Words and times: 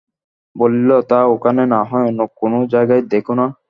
বলিল, 0.55 0.89
তা 1.01 1.19
ওখানে 1.25 1.63
না 1.65 1.81
হয়, 1.83 2.05
অন্য 2.07 2.21
কোন 2.39 2.53
জায়গায় 2.67 3.01
দেখো 3.13 3.33
না? 3.33 3.45